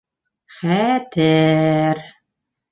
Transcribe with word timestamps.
Хә-тә-әр... 0.59 2.05